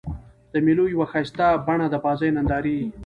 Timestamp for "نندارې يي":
2.37-2.87